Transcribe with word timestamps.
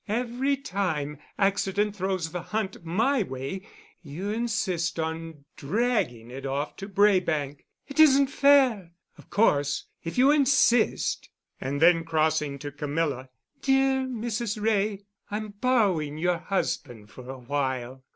Every 0.09 0.57
time 0.57 1.19
accident 1.37 1.95
throws 1.95 2.31
the 2.31 2.41
hunt 2.41 2.83
my 2.83 3.21
way 3.21 3.61
you 4.01 4.31
insist 4.31 4.99
on 4.99 5.45
dragging 5.55 6.31
it 6.31 6.43
off 6.43 6.75
to 6.77 6.89
Braebank. 6.89 7.63
It 7.87 7.99
isn't 7.99 8.25
fair. 8.31 8.93
Of 9.19 9.29
course, 9.29 9.85
if 10.03 10.17
you 10.17 10.31
insist——" 10.31 11.29
And 11.59 11.79
then, 11.79 12.03
crossing 12.03 12.57
to 12.65 12.71
Camilla, 12.71 13.29
"Dear 13.61 14.07
Mrs. 14.07 14.59
Wray, 14.59 15.05
I'm 15.29 15.49
borrowing 15.49 16.17
your 16.17 16.39
husband 16.39 17.11
for 17.11 17.29
a 17.29 17.37
while. 17.37 18.03